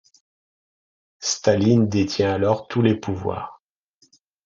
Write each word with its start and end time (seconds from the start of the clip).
Staline 1.21 1.87
détient 1.87 2.33
alors 2.33 2.67
tous 2.67 2.81
les 2.81 2.95
pouvoirs. 2.95 3.61